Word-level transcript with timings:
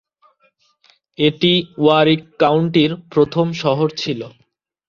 এটি 1.17 1.51
ওয়ারিক 1.77 2.21
কাউন্টির 2.41 2.91
প্রথম 3.13 3.47
শহর 3.61 3.87
ছিল। 4.01 4.21